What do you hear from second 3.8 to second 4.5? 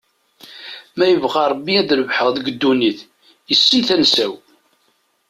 tansa-w.